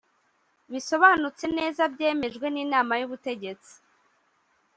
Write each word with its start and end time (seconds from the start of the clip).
bisobanutse 0.71 1.45
neza 1.57 1.81
byemejwe 1.93 2.45
n 2.53 2.57
inama 2.63 2.93
y 2.99 3.05
ubutegetsi 3.07 3.73